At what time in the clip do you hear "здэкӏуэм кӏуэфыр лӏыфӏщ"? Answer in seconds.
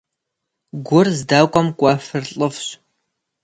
1.17-2.67